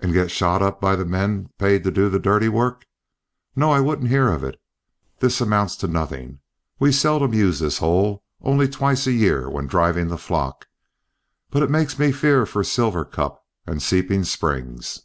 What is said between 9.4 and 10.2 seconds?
when driving the